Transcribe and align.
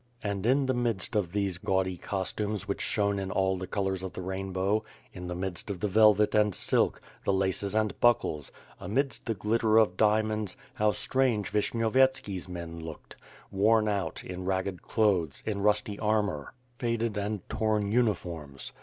And 0.23 0.47
in 0.47 0.65
the 0.65 0.73
midst 0.73 1.15
of 1.15 1.31
these 1.31 1.59
gaudy 1.59 1.95
costumes 1.95 2.67
which 2.67 2.81
shone 2.81 3.19
in 3.19 3.29
all 3.29 3.59
colors 3.59 4.01
of 4.01 4.13
the 4.13 4.21
rainbow; 4.23 4.83
in 5.13 5.27
the 5.27 5.35
midst 5.35 5.69
of 5.69 5.79
the 5.79 5.87
velvet 5.87 6.33
and 6.33 6.55
silk, 6.55 6.99
the 7.23 7.31
laces 7.31 7.75
and 7.75 7.99
buckles; 7.99 8.51
amidst 8.79 9.27
the 9.27 9.35
glitter 9.35 9.77
of 9.77 9.97
diamonds, 9.97 10.57
how 10.73 10.91
strange 10.91 11.51
Vishnyovyetski's 11.51 12.49
men 12.49 12.79
looked! 12.79 13.15
Worn 13.51 13.87
out, 13.87 14.23
in 14.23 14.43
ragged 14.43 14.81
clothes, 14.81 15.43
in 15.45 15.61
rusty 15.61 15.99
armor, 15.99 16.55
faded 16.79 17.15
and 17.15 17.47
torn 17.47 17.91
uniforms. 17.91 18.73